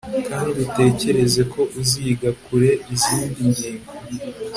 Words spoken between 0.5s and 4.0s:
utekereze ko uziga kure izindi ngingo